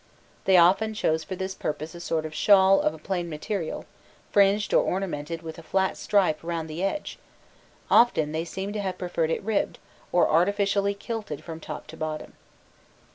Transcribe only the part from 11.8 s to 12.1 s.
to